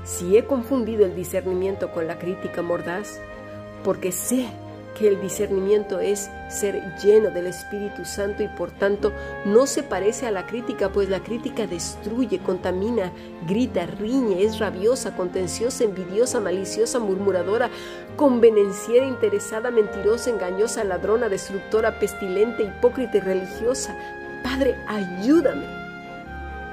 Si 0.05 0.39
he 0.39 0.47
confundido 0.47 1.05
el 1.05 1.15
discernimiento 1.15 1.93
con 1.93 2.07
la 2.07 2.19
crítica 2.19 2.63
mordaz, 2.63 3.21
porque 3.85 4.13
sé 4.13 4.47
que 4.99 5.09
el 5.09 5.21
discernimiento 5.21 6.01
es 6.01 6.31
ser 6.49 6.83
lleno 7.03 7.31
del 7.31 7.47
Espíritu 7.47 8.05
Santo 8.05 8.43
y 8.43 8.49
por 8.49 8.71
tanto 8.71 9.13
no 9.45 9.67
se 9.67 9.83
parece 9.83 10.27
a 10.27 10.31
la 10.31 10.47
crítica, 10.47 10.91
pues 10.91 11.09
la 11.09 11.21
crítica 11.21 11.67
destruye, 11.67 12.41
contamina, 12.41 13.13
grita, 13.47 13.87
riñe, 13.87 14.43
es 14.43 14.59
rabiosa, 14.59 15.17
contenciosa, 15.17 15.85
envidiosa, 15.85 16.41
maliciosa, 16.41 16.99
murmuradora, 16.99 17.71
convenenciera, 18.17 19.07
interesada, 19.07 19.71
mentirosa, 19.71 20.31
engañosa, 20.31 20.83
ladrona, 20.85 21.29
destructora, 21.29 22.01
pestilente, 22.01 22.65
hipócrita 22.65 23.19
y 23.19 23.21
religiosa. 23.21 23.97
Padre, 24.43 24.77
ayúdame. 24.89 25.67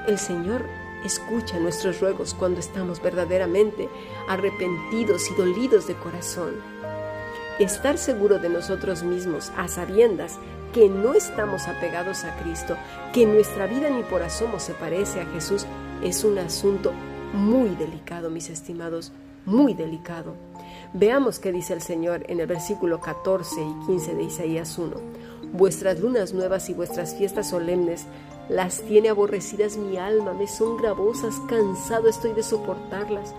El 0.08 0.18
Señor 0.18 0.64
escucha 1.04 1.58
nuestros 1.60 2.00
ruegos 2.00 2.34
cuando 2.34 2.60
estamos 2.60 3.00
verdaderamente 3.00 3.88
arrepentidos 4.28 5.30
y 5.30 5.34
dolidos 5.34 5.86
de 5.86 5.94
corazón. 5.94 6.75
Estar 7.58 7.96
seguro 7.96 8.38
de 8.38 8.50
nosotros 8.50 9.02
mismos 9.02 9.50
a 9.56 9.66
sabiendas 9.66 10.38
que 10.74 10.90
no 10.90 11.14
estamos 11.14 11.68
apegados 11.68 12.24
a 12.24 12.36
Cristo, 12.36 12.76
que 13.14 13.24
nuestra 13.24 13.66
vida 13.66 13.88
ni 13.88 14.02
por 14.02 14.22
asomo 14.22 14.60
se 14.60 14.74
parece 14.74 15.22
a 15.22 15.26
Jesús, 15.26 15.64
es 16.02 16.22
un 16.22 16.38
asunto 16.38 16.92
muy 17.32 17.70
delicado, 17.70 18.28
mis 18.28 18.50
estimados, 18.50 19.10
muy 19.46 19.72
delicado. 19.72 20.34
Veamos 20.92 21.38
qué 21.38 21.50
dice 21.50 21.72
el 21.72 21.80
Señor 21.80 22.24
en 22.28 22.40
el 22.40 22.46
versículo 22.46 23.00
14 23.00 23.54
y 23.62 23.86
15 23.86 24.14
de 24.14 24.22
Isaías 24.24 24.76
1. 24.76 24.94
Vuestras 25.54 25.98
lunas 25.98 26.34
nuevas 26.34 26.68
y 26.68 26.74
vuestras 26.74 27.14
fiestas 27.14 27.48
solemnes 27.48 28.04
las 28.50 28.82
tiene 28.82 29.08
aborrecidas 29.08 29.78
mi 29.78 29.96
alma, 29.96 30.34
me 30.34 30.46
son 30.46 30.76
gravosas, 30.76 31.40
cansado 31.48 32.10
estoy 32.10 32.34
de 32.34 32.42
soportarlas. 32.42 33.34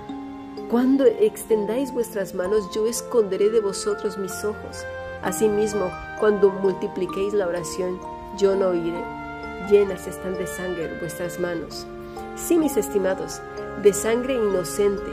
Cuando 0.70 1.06
extendáis 1.06 1.94
vuestras 1.94 2.36
manos, 2.36 2.70
yo 2.76 2.88
esconderé 2.88 3.50
de 3.50 3.62
vosotros 3.62 4.18
mis 4.18 4.44
ojos. 4.44 4.84
Asimismo, 5.22 5.90
cuando 6.20 6.50
multipliquéis 6.50 7.34
la 7.34 7.48
oración, 7.48 7.98
yo 8.38 8.54
no 8.54 8.68
oiré. 8.68 9.02
Llenas 9.72 10.08
están 10.08 10.34
de 10.34 10.46
sangre 10.46 10.90
vuestras 11.00 11.40
manos. 11.40 11.88
Sí, 12.36 12.58
mis 12.58 12.76
estimados, 12.76 13.40
de 13.82 13.94
sangre 13.94 14.34
inocente, 14.34 15.10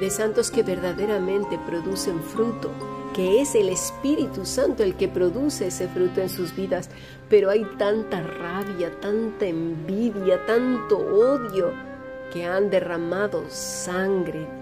de 0.00 0.10
santos 0.10 0.50
que 0.50 0.64
verdaderamente 0.64 1.60
producen 1.64 2.20
fruto, 2.20 2.68
que 3.14 3.40
es 3.40 3.54
el 3.54 3.68
Espíritu 3.68 4.44
Santo 4.44 4.82
el 4.82 4.96
que 4.96 5.06
produce 5.06 5.68
ese 5.68 5.86
fruto 5.86 6.20
en 6.20 6.28
sus 6.28 6.56
vidas, 6.56 6.90
pero 7.28 7.50
hay 7.50 7.64
tanta 7.78 8.20
rabia, 8.20 8.90
tanta 9.00 9.46
envidia, 9.46 10.44
tanto 10.44 10.98
odio 10.98 11.70
que 12.32 12.44
han 12.44 12.68
derramado 12.68 13.44
sangre. 13.48 14.61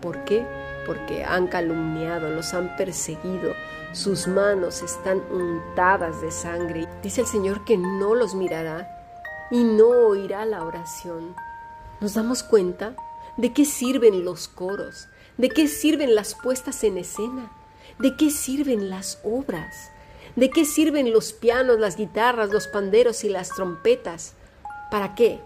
¿Por 0.00 0.24
qué? 0.24 0.46
Porque 0.86 1.24
han 1.24 1.48
calumniado, 1.48 2.30
los 2.30 2.54
han 2.54 2.76
perseguido, 2.76 3.54
sus 3.92 4.28
manos 4.28 4.82
están 4.82 5.22
untadas 5.30 6.20
de 6.20 6.30
sangre. 6.30 6.86
Dice 7.02 7.22
el 7.22 7.26
Señor 7.26 7.64
que 7.64 7.76
no 7.76 8.14
los 8.14 8.34
mirará 8.34 8.88
y 9.50 9.64
no 9.64 9.88
oirá 9.88 10.44
la 10.44 10.64
oración. 10.64 11.34
¿Nos 12.00 12.14
damos 12.14 12.42
cuenta 12.42 12.94
de 13.36 13.52
qué 13.52 13.64
sirven 13.64 14.24
los 14.24 14.46
coros? 14.46 15.08
¿De 15.36 15.48
qué 15.48 15.68
sirven 15.68 16.14
las 16.14 16.34
puestas 16.34 16.84
en 16.84 16.98
escena? 16.98 17.50
¿De 17.98 18.16
qué 18.16 18.30
sirven 18.30 18.90
las 18.90 19.20
obras? 19.24 19.90
¿De 20.36 20.50
qué 20.50 20.64
sirven 20.64 21.12
los 21.12 21.32
pianos, 21.32 21.80
las 21.80 21.96
guitarras, 21.96 22.50
los 22.50 22.68
panderos 22.68 23.24
y 23.24 23.28
las 23.28 23.48
trompetas? 23.48 24.34
¿Para 24.90 25.14
qué? 25.14 25.40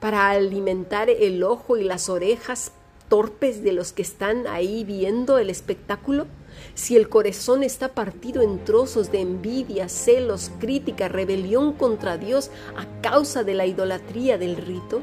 ¿Para 0.00 0.30
alimentar 0.30 1.08
el 1.10 1.44
ojo 1.44 1.76
y 1.76 1.84
las 1.84 2.08
orejas 2.08 2.72
torpes 3.12 3.62
de 3.62 3.74
los 3.74 3.92
que 3.92 4.00
están 4.00 4.46
ahí 4.46 4.84
viendo 4.84 5.36
el 5.36 5.50
espectáculo? 5.50 6.26
Si 6.72 6.96
el 6.96 7.10
corazón 7.10 7.62
está 7.62 7.88
partido 7.88 8.40
en 8.40 8.64
trozos 8.64 9.12
de 9.12 9.20
envidia, 9.20 9.90
celos, 9.90 10.50
crítica, 10.58 11.08
rebelión 11.08 11.74
contra 11.74 12.16
Dios 12.16 12.50
a 12.74 12.86
causa 13.02 13.44
de 13.44 13.52
la 13.52 13.66
idolatría 13.66 14.38
del 14.38 14.56
rito, 14.56 15.02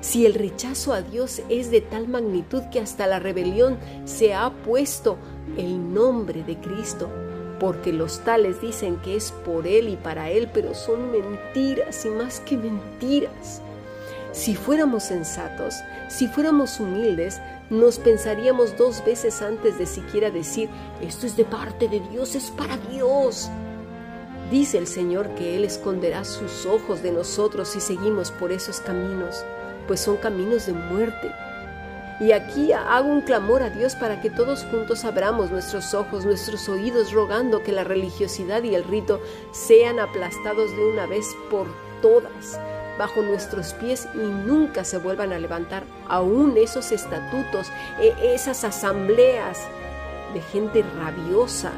si 0.00 0.24
el 0.24 0.32
rechazo 0.32 0.94
a 0.94 1.02
Dios 1.02 1.42
es 1.50 1.70
de 1.70 1.82
tal 1.82 2.08
magnitud 2.08 2.62
que 2.72 2.80
hasta 2.80 3.06
la 3.06 3.18
rebelión 3.18 3.76
se 4.06 4.32
ha 4.32 4.50
puesto 4.64 5.18
el 5.58 5.92
nombre 5.92 6.42
de 6.44 6.56
Cristo, 6.56 7.10
porque 7.60 7.92
los 7.92 8.20
tales 8.20 8.62
dicen 8.62 8.96
que 9.02 9.16
es 9.16 9.32
por 9.44 9.66
Él 9.66 9.90
y 9.90 9.96
para 9.96 10.30
Él, 10.30 10.48
pero 10.54 10.74
son 10.74 11.12
mentiras 11.12 12.06
y 12.06 12.08
más 12.08 12.40
que 12.40 12.56
mentiras. 12.56 13.60
Si 14.38 14.54
fuéramos 14.54 15.02
sensatos, 15.02 15.82
si 16.06 16.28
fuéramos 16.28 16.78
humildes, 16.78 17.40
nos 17.70 17.98
pensaríamos 17.98 18.76
dos 18.76 19.04
veces 19.04 19.42
antes 19.42 19.78
de 19.78 19.84
siquiera 19.84 20.30
decir, 20.30 20.70
esto 21.02 21.26
es 21.26 21.36
de 21.36 21.44
parte 21.44 21.88
de 21.88 21.98
Dios, 21.98 22.36
es 22.36 22.52
para 22.52 22.76
Dios. 22.76 23.50
Dice 24.48 24.78
el 24.78 24.86
Señor 24.86 25.28
que 25.34 25.56
Él 25.56 25.64
esconderá 25.64 26.22
sus 26.22 26.66
ojos 26.66 27.02
de 27.02 27.10
nosotros 27.10 27.70
si 27.70 27.80
seguimos 27.80 28.30
por 28.30 28.52
esos 28.52 28.78
caminos, 28.78 29.44
pues 29.88 29.98
son 29.98 30.16
caminos 30.18 30.66
de 30.66 30.72
muerte. 30.74 31.32
Y 32.20 32.30
aquí 32.30 32.70
hago 32.70 33.08
un 33.08 33.22
clamor 33.22 33.64
a 33.64 33.70
Dios 33.70 33.96
para 33.96 34.20
que 34.20 34.30
todos 34.30 34.64
juntos 34.66 35.04
abramos 35.04 35.50
nuestros 35.50 35.94
ojos, 35.94 36.24
nuestros 36.24 36.68
oídos, 36.68 37.10
rogando 37.10 37.64
que 37.64 37.72
la 37.72 37.82
religiosidad 37.82 38.62
y 38.62 38.76
el 38.76 38.84
rito 38.84 39.20
sean 39.50 39.98
aplastados 39.98 40.70
de 40.76 40.92
una 40.92 41.06
vez 41.06 41.26
por 41.50 41.66
todas 42.00 42.56
bajo 42.98 43.22
nuestros 43.22 43.72
pies 43.74 44.08
y 44.14 44.18
nunca 44.18 44.84
se 44.84 44.98
vuelvan 44.98 45.32
a 45.32 45.38
levantar 45.38 45.84
aún 46.08 46.56
esos 46.56 46.92
estatutos, 46.92 47.68
e, 48.00 48.34
esas 48.34 48.64
asambleas 48.64 49.58
de 50.34 50.40
gente 50.40 50.82
rabiosa, 50.82 51.72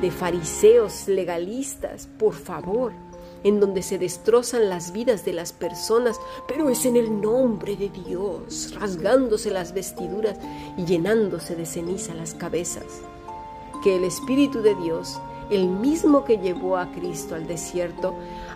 de 0.00 0.10
fariseos 0.10 1.08
legalistas, 1.08 2.08
por 2.18 2.34
favor, 2.34 2.92
en 3.44 3.60
donde 3.60 3.82
se 3.82 3.98
destrozan 3.98 4.68
las 4.68 4.92
vidas 4.92 5.24
de 5.24 5.32
las 5.32 5.52
personas, 5.52 6.18
pero 6.48 6.68
es 6.68 6.84
en 6.84 6.96
el 6.96 7.20
nombre 7.20 7.76
de 7.76 7.88
Dios, 7.88 8.74
rasgándose 8.78 9.50
las 9.50 9.72
vestiduras 9.72 10.36
y 10.76 10.84
llenándose 10.84 11.54
de 11.54 11.66
ceniza 11.66 12.14
las 12.14 12.34
cabezas. 12.34 13.02
Que 13.82 13.96
el 13.96 14.04
Espíritu 14.04 14.62
de 14.62 14.74
Dios, 14.74 15.20
el 15.50 15.68
mismo 15.68 16.24
que 16.24 16.38
llevó 16.38 16.76
a 16.76 16.90
Cristo 16.90 17.34
al 17.34 17.46
desierto, 17.46 18.14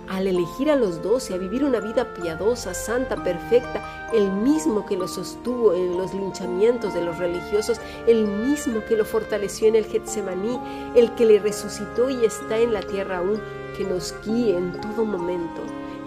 al 0.08 0.26
elegir 0.26 0.70
a 0.70 0.76
los 0.76 1.02
doce 1.02 1.34
a 1.34 1.38
vivir 1.38 1.64
una 1.64 1.80
vida 1.80 2.14
piadosa, 2.14 2.74
santa, 2.74 3.22
perfecta, 3.22 4.10
el 4.12 4.30
mismo 4.32 4.84
que 4.86 4.96
lo 4.96 5.06
sostuvo 5.06 5.72
en 5.72 5.96
los 5.96 6.12
linchamientos 6.12 6.94
de 6.94 7.04
los 7.04 7.18
religiosos, 7.18 7.80
el 8.06 8.26
mismo 8.26 8.84
que 8.88 8.96
lo 8.96 9.04
fortaleció 9.04 9.68
en 9.68 9.76
el 9.76 9.86
Getsemaní, 9.86 10.58
el 10.96 11.14
que 11.14 11.26
le 11.26 11.38
resucitó 11.38 12.10
y 12.10 12.24
está 12.24 12.58
en 12.58 12.72
la 12.72 12.82
tierra 12.82 13.18
aún, 13.18 13.40
que 13.76 13.84
nos 13.84 14.14
guíe 14.24 14.56
en 14.56 14.72
todo 14.80 15.04
momento. 15.04 15.60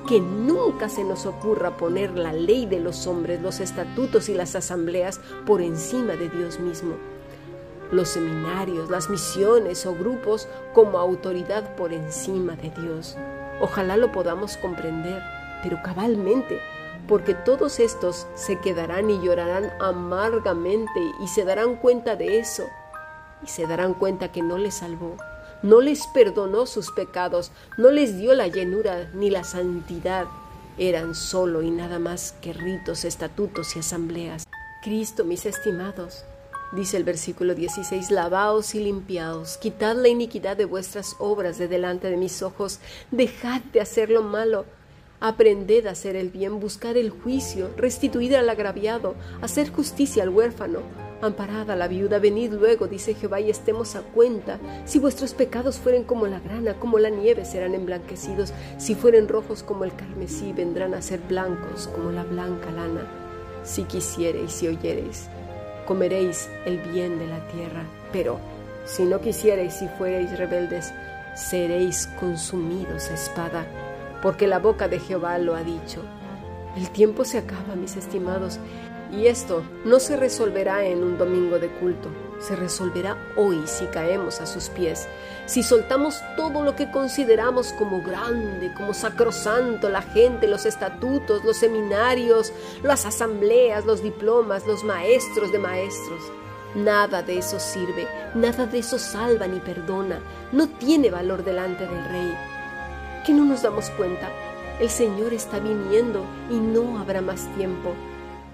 Que 0.08 0.20
nunca 0.20 0.90
se 0.90 1.06
nos 1.06 1.26
ocurra 1.26 1.78
poner 1.78 2.18
la 2.18 2.34
ley 2.34 2.66
de 2.66 2.82
los 2.82 3.08
hombres, 3.08 3.42
los 3.42 3.62
estatutos 3.62 4.28
y 4.28 4.34
las 4.34 4.54
asambleas 4.54 5.22
por 5.46 5.62
encima 5.62 6.18
de 6.18 6.28
Dios 6.28 6.60
mismo 6.60 7.13
los 7.94 8.10
seminarios, 8.10 8.90
las 8.90 9.10
misiones 9.10 9.86
o 9.86 9.94
grupos 9.94 10.48
como 10.74 10.98
autoridad 10.98 11.76
por 11.76 11.94
encima 11.94 12.56
de 12.56 12.70
Dios. 12.72 13.16
Ojalá 13.62 13.98
lo 13.98 14.12
podamos 14.12 14.58
comprender, 14.58 15.22
pero 15.62 15.82
cabalmente, 15.84 16.60
porque 17.08 17.34
todos 17.34 17.80
estos 17.80 18.28
se 18.36 18.60
quedarán 18.60 19.10
y 19.10 19.22
llorarán 19.22 19.72
amargamente 19.80 21.00
y 21.24 21.28
se 21.28 21.46
darán 21.46 21.76
cuenta 21.76 22.16
de 22.16 22.40
eso, 22.40 22.64
y 23.44 23.48
se 23.48 23.68
darán 23.68 23.94
cuenta 23.94 24.32
que 24.32 24.42
no 24.42 24.58
les 24.58 24.76
salvó, 24.76 25.18
no 25.62 25.82
les 25.82 26.08
perdonó 26.08 26.66
sus 26.66 26.92
pecados, 26.92 27.52
no 27.78 27.92
les 27.92 28.18
dio 28.18 28.34
la 28.34 28.48
llenura 28.48 29.10
ni 29.14 29.30
la 29.30 29.44
santidad, 29.44 30.26
eran 30.78 31.14
solo 31.14 31.62
y 31.62 31.70
nada 31.70 32.00
más 32.00 32.34
que 32.42 32.54
ritos, 32.54 33.06
estatutos 33.06 33.76
y 33.76 33.80
asambleas. 33.80 34.46
Cristo, 34.82 35.24
mis 35.24 35.46
estimados, 35.46 36.26
Dice 36.76 36.98
el 36.98 37.04
versículo 37.04 37.54
16, 37.54 38.10
lavaos 38.10 38.74
y 38.74 38.80
limpiaos, 38.80 39.58
quitad 39.58 39.96
la 39.96 40.08
iniquidad 40.08 40.58
de 40.58 40.66
vuestras 40.66 41.16
obras 41.20 41.60
de 41.60 41.68
delante 41.68 42.10
de 42.10 42.18
mis 42.18 42.42
ojos, 42.42 42.80
dejad 43.12 43.62
de 43.72 43.80
hacer 43.80 44.10
lo 44.10 44.24
malo, 44.24 44.66
aprended 45.20 45.86
a 45.86 45.92
hacer 45.92 46.16
el 46.16 46.32
bien, 46.32 46.60
buscad 46.60 46.98
el 46.98 47.12
juicio, 47.12 47.70
restituid 47.78 48.34
al 48.34 48.50
agraviado, 48.50 49.14
hacer 49.44 49.70
justicia 49.72 50.24
al 50.24 50.30
huérfano, 50.30 50.80
amparad 51.22 51.70
a 51.70 51.76
la 51.76 51.88
viuda, 51.88 52.18
venid 52.18 52.54
luego, 52.54 52.88
dice 52.88 53.14
Jehová, 53.14 53.40
y 53.40 53.52
estemos 53.52 53.96
a 53.96 54.02
cuenta. 54.02 54.60
Si 54.86 54.98
vuestros 54.98 55.36
pecados 55.36 55.78
fueren 55.78 56.04
como 56.04 56.26
la 56.26 56.40
grana, 56.40 56.74
como 56.80 56.98
la 56.98 57.12
nieve, 57.12 57.46
serán 57.46 57.76
emblanquecidos, 57.76 58.52
si 58.80 58.96
fueren 58.96 59.28
rojos 59.28 59.62
como 59.62 59.84
el 59.84 59.96
carmesí, 59.96 60.54
vendrán 60.54 60.96
a 60.96 61.04
ser 61.04 61.20
blancos 61.20 61.88
como 61.94 62.10
la 62.10 62.24
blanca 62.24 62.72
lana, 62.72 63.06
si 63.64 63.84
quisiereis 63.84 64.64
y 64.64 64.70
oyereis 64.70 65.30
comeréis 65.86 66.50
el 66.66 66.80
bien 66.80 67.20
de 67.20 67.28
la 67.28 67.46
tierra. 67.48 67.84
Pero 68.12 68.40
si 68.86 69.04
no 69.04 69.22
quisierais 69.22 69.82
y 69.82 69.88
fuereis 69.88 70.38
rebeldes, 70.38 70.94
seréis 71.36 72.08
consumidos 72.20 73.10
a 73.10 73.14
espada, 73.14 73.66
porque 74.22 74.48
la 74.48 74.60
boca 74.60 74.88
de 74.88 75.00
Jehová 75.00 75.38
lo 75.38 75.56
ha 75.56 75.64
dicho. 75.64 76.04
El 76.76 76.90
tiempo 76.90 77.26
se 77.26 77.38
acaba, 77.38 77.76
mis 77.76 77.96
estimados, 77.96 78.60
y 79.12 79.28
esto 79.28 79.64
no 79.86 80.00
se 80.00 80.18
resolverá 80.18 80.86
en 80.86 81.04
un 81.04 81.18
domingo 81.18 81.60
de 81.60 81.70
culto, 81.70 82.10
se 82.44 82.56
resolverá 82.56 83.18
hoy 83.36 83.62
si 83.66 83.86
caemos 83.86 84.42
a 84.42 84.46
sus 84.46 84.70
pies, 84.70 85.08
si 85.46 85.64
soltamos 85.64 86.22
todo 86.36 86.64
lo 86.64 86.76
que 86.76 86.92
consideramos 86.92 87.74
como 87.74 88.02
grande, 88.02 88.74
como 88.74 88.94
sacrosanto, 88.94 89.90
la 89.90 90.02
gente, 90.02 90.48
los 90.48 90.66
estatutos, 90.66 91.44
los 91.44 91.58
seminarios, 91.58 92.52
las 92.84 93.06
asambleas, 93.06 93.86
los 93.86 94.04
diplomas, 94.04 94.68
los 94.68 94.84
maestros 94.84 95.52
de 95.52 95.60
maestros. 95.60 96.22
Nada 96.76 97.22
de 97.22 97.38
eso 97.38 97.60
sirve, 97.60 98.08
nada 98.34 98.66
de 98.66 98.80
eso 98.80 98.98
salva 98.98 99.48
ni 99.48 99.60
perdona, 99.60 100.20
no 100.52 100.68
tiene 100.68 101.10
valor 101.10 101.44
delante 101.44 101.86
del 101.86 102.06
rey. 102.06 102.36
¿Que 103.26 103.34
no 103.34 103.46
nos 103.46 103.62
damos 103.62 103.90
cuenta? 103.92 104.30
El 104.80 104.90
Señor 104.90 105.34
está 105.34 105.60
viniendo 105.60 106.26
y 106.50 106.56
no 106.56 107.00
habrá 107.00 107.22
más 107.22 107.48
tiempo 107.56 107.94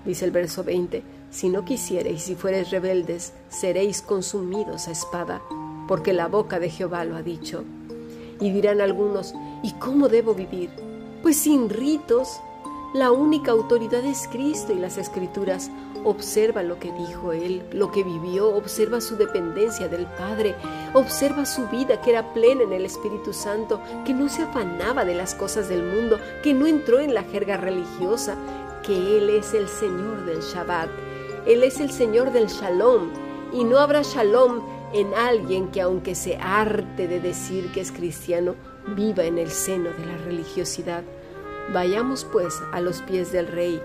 dice 0.06 0.26
el 0.26 0.32
verso 0.32 0.64
20, 0.64 1.04
si 1.30 1.50
no 1.50 1.64
quisiereis 1.64 2.28
y 2.30 2.36
fuereis 2.36 2.72
rebeldes, 2.72 3.34
seréis 3.50 4.02
consumidos 4.02 4.88
a 4.88 4.92
espada, 4.92 5.42
porque 5.88 6.14
la 6.14 6.28
boca 6.28 6.60
de 6.60 6.70
Jehová 6.70 7.06
lo 7.06 7.16
ha 7.16 7.22
dicho. 7.22 7.64
Y 8.40 8.52
dirán 8.52 8.82
algunos, 8.82 9.34
¿y 9.62 9.74
cómo 9.74 10.08
debo 10.08 10.34
vivir? 10.34 10.70
Pues 11.22 11.38
sin 11.38 11.70
ritos. 11.70 12.40
La 12.94 13.12
única 13.12 13.52
autoridad 13.52 14.04
es 14.04 14.28
Cristo 14.32 14.74
y 14.74 14.80
las 14.80 14.98
escrituras. 14.98 15.70
Observa 16.04 16.64
lo 16.64 16.80
que 16.80 16.92
dijo 16.94 17.34
Él, 17.34 17.62
lo 17.72 17.92
que 17.92 18.04
vivió, 18.04 18.56
observa 18.56 19.02
su 19.02 19.16
dependencia 19.16 19.88
del 19.88 20.08
Padre, 20.08 20.56
observa 20.94 21.46
su 21.46 21.68
vida 21.68 22.02
que 22.02 22.12
era 22.12 22.34
plena 22.34 22.64
en 22.64 22.74
el 22.74 22.86
Espíritu 22.86 23.34
Santo, 23.34 23.80
que 24.06 24.14
no 24.14 24.30
se 24.30 24.44
afanaba 24.44 25.06
de 25.06 25.14
las 25.14 25.36
cosas 25.36 25.70
del 25.70 25.84
mundo, 25.84 26.18
que 26.42 26.54
no 26.54 26.66
entró 26.66 27.00
en 27.00 27.14
la 27.14 27.24
jerga 27.24 27.58
religiosa, 27.58 28.38
que 28.82 29.18
Él 29.18 29.30
es 29.30 29.54
el 29.54 29.68
Señor 29.68 30.26
del 30.26 30.40
Shabbat, 30.40 30.90
Él 31.50 31.64
es 31.64 31.80
el 31.80 31.90
Señor 31.90 32.32
del 32.32 32.46
Shalom, 32.46 33.10
y 33.52 33.64
no 33.64 33.80
habrá 33.80 34.04
Shalom 34.04 34.62
en 34.94 35.16
alguien 35.16 35.70
que 35.70 35.82
aunque 35.82 36.14
se 36.14 36.38
arte 36.38 37.08
de 37.08 37.20
decir 37.20 37.72
que 37.72 37.82
es 37.82 37.92
cristiano, 37.92 38.54
viva 38.96 39.24
en 39.24 39.40
el 39.40 39.50
seno 39.50 39.90
de 39.90 40.06
la 40.06 40.18
religiosidad. 40.18 41.04
Vayamos 41.74 42.24
pues 42.24 42.62
a 42.72 42.82
los 42.82 43.02
pies 43.02 43.32
del 43.32 43.48
Rey, 43.48 43.82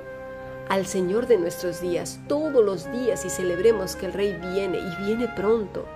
al 0.69 0.85
Señor 0.85 1.27
de 1.27 1.39
nuestros 1.39 1.81
días, 1.81 2.21
todos 2.29 2.63
los 2.63 2.93
días 2.93 3.25
y 3.25 3.31
celebremos 3.31 3.97
que 3.97 4.07
el 4.07 4.13
Rey 4.13 4.35
viene 4.35 4.79
y 4.81 5.03
viene 5.03 5.27
pronto. 5.35 5.87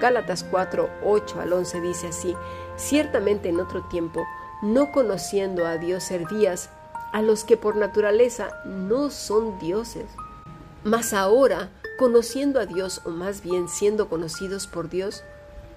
Gálatas 0.00 0.44
4, 0.48 0.88
8 1.04 1.40
al 1.40 1.52
11 1.52 1.80
dice 1.80 2.06
así, 2.06 2.36
ciertamente 2.76 3.48
en 3.48 3.58
otro 3.58 3.82
tiempo, 3.88 4.24
no 4.62 4.92
conociendo 4.92 5.66
a 5.66 5.76
Dios 5.76 6.04
servías 6.04 6.70
a 7.12 7.20
los 7.20 7.42
que 7.42 7.56
por 7.56 7.74
naturaleza 7.74 8.60
no 8.64 9.10
son 9.10 9.58
dioses. 9.58 10.06
Mas 10.86 11.12
ahora, 11.12 11.72
conociendo 11.98 12.60
a 12.60 12.66
Dios, 12.66 13.00
o 13.04 13.10
más 13.10 13.42
bien 13.42 13.68
siendo 13.68 14.08
conocidos 14.08 14.68
por 14.68 14.88
Dios, 14.88 15.24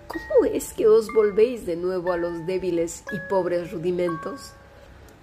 ¿cómo 0.07 0.45
es 0.45 0.71
que 0.71 0.87
os 0.87 1.11
volvéis 1.11 1.65
de 1.65 1.75
nuevo 1.75 2.13
a 2.13 2.17
los 2.17 2.45
débiles 2.45 3.03
y 3.11 3.17
pobres 3.27 3.71
rudimentos, 3.71 4.51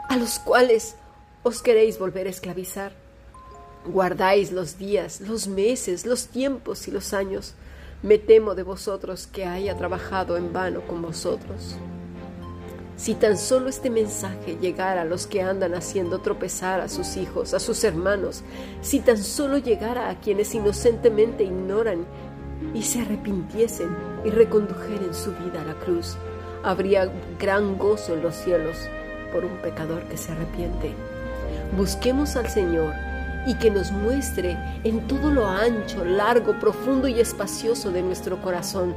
a 0.08 0.16
los 0.16 0.40
cuales 0.40 0.96
os 1.44 1.62
queréis 1.62 2.00
volver 2.00 2.26
a 2.26 2.30
esclavizar? 2.30 2.94
Guardáis 3.84 4.50
los 4.50 4.76
días, 4.76 5.20
los 5.20 5.46
meses, 5.46 6.04
los 6.04 6.26
tiempos 6.26 6.88
y 6.88 6.90
los 6.90 7.14
años. 7.14 7.54
Me 8.02 8.18
temo 8.18 8.56
de 8.56 8.64
vosotros 8.64 9.28
que 9.28 9.46
haya 9.46 9.76
trabajado 9.76 10.36
en 10.36 10.52
vano 10.52 10.84
con 10.84 11.00
vosotros. 11.00 11.76
Si 12.96 13.14
tan 13.14 13.36
solo 13.36 13.68
este 13.68 13.90
mensaje 13.90 14.56
llegara 14.58 15.02
a 15.02 15.04
los 15.04 15.26
que 15.26 15.42
andan 15.42 15.74
haciendo 15.74 16.20
tropezar 16.20 16.80
a 16.80 16.88
sus 16.88 17.18
hijos, 17.18 17.52
a 17.52 17.60
sus 17.60 17.84
hermanos, 17.84 18.42
si 18.80 19.00
tan 19.00 19.18
solo 19.18 19.58
llegara 19.58 20.08
a 20.08 20.18
quienes 20.18 20.54
inocentemente 20.54 21.44
ignoran 21.44 22.06
y 22.72 22.82
se 22.82 23.02
arrepintiesen 23.02 23.94
y 24.24 24.30
recondujeren 24.30 25.12
su 25.12 25.32
vida 25.32 25.60
a 25.60 25.64
la 25.66 25.74
cruz, 25.74 26.16
habría 26.62 27.12
gran 27.38 27.76
gozo 27.76 28.14
en 28.14 28.22
los 28.22 28.34
cielos 28.34 28.76
por 29.30 29.44
un 29.44 29.58
pecador 29.58 30.04
que 30.04 30.16
se 30.16 30.32
arrepiente. 30.32 30.94
Busquemos 31.76 32.34
al 32.36 32.48
Señor 32.48 32.94
y 33.46 33.54
que 33.58 33.70
nos 33.70 33.92
muestre 33.92 34.56
en 34.84 35.06
todo 35.06 35.30
lo 35.30 35.46
ancho, 35.46 36.02
largo, 36.02 36.58
profundo 36.58 37.08
y 37.08 37.20
espacioso 37.20 37.92
de 37.92 38.02
nuestro 38.02 38.40
corazón 38.40 38.94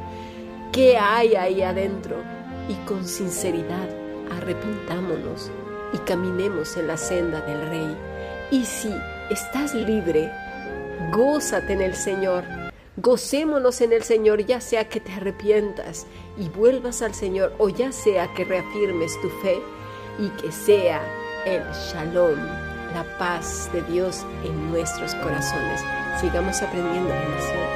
qué 0.72 0.98
hay 0.98 1.36
ahí 1.36 1.62
adentro 1.62 2.39
y 2.70 2.76
con 2.86 3.06
sinceridad 3.06 3.90
arrepintámonos 4.32 5.52
y 5.92 5.98
caminemos 6.00 6.78
en 6.78 6.88
la 6.88 6.98
senda 6.98 7.42
del 7.42 7.68
Rey. 7.68 7.98
Y 8.52 8.64
si 8.64 8.94
estás 9.30 9.74
libre, 9.74 10.32
gózate 11.12 11.74
en 11.74 11.82
el 11.82 11.96
Señor. 11.96 12.44
Gocémonos 12.98 13.82
en 13.82 13.94
el 13.94 14.04
Señor, 14.04 14.46
ya 14.46 14.62
sea 14.62 14.88
que 14.88 15.00
te 15.00 15.12
arrepientas 15.14 16.06
y 16.38 16.50
vuelvas 16.50 17.02
al 17.02 17.16
Señor, 17.16 17.54
o 17.58 17.70
ya 17.70 17.92
sea 17.92 18.32
que 18.34 18.46
reafirmes 18.46 19.20
tu 19.22 19.30
fe 19.42 19.60
y 20.20 20.30
que 20.42 20.52
sea 20.52 21.02
el 21.46 21.64
shalom, 21.72 22.38
la 22.94 23.06
paz 23.18 23.70
de 23.72 23.82
Dios 23.84 24.26
en 24.44 24.72
nuestros 24.72 25.16
corazones. 25.16 25.82
Sigamos 26.20 26.62
aprendiendo, 26.62 27.10
bendiciones. 27.10 27.69